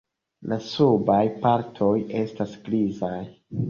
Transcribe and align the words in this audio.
La 0.53 0.57
subaj 0.69 1.19
partoj 1.45 1.93
estas 2.25 2.61
grizaj. 2.69 3.17